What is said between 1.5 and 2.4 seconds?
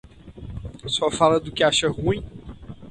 que acha ruim?